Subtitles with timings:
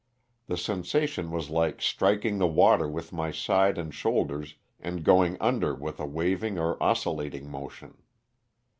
[0.47, 5.75] The sensation was like striking the water with my side and shoulders and going under
[5.75, 7.95] with a waving or oscillating motion.